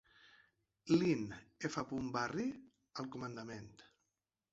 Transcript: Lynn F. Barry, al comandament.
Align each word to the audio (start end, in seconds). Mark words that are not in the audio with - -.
Lynn 0.93 1.27
F. 1.69 1.83
Barry, 2.15 2.47
al 3.03 3.11
comandament. 3.17 3.71